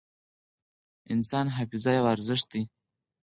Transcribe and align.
انساني 1.13 1.51
حافظه 1.57 1.91
یو 1.97 2.05
ارزښت 2.13 2.47
دی. 2.53 2.63